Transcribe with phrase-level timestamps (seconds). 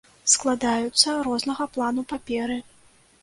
[0.35, 2.57] Складаюцца рознага плану паперы.